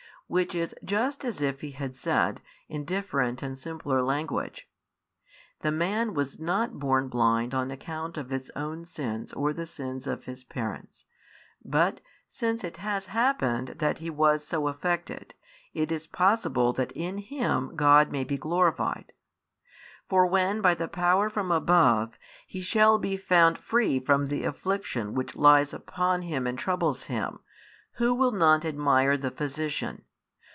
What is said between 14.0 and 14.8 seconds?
was so